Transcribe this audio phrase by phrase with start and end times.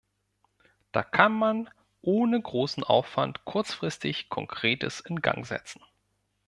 [0.91, 1.69] Da kann man
[2.01, 5.83] ohne großen Aufwand kurzfristig Konkretes in Gang setzen.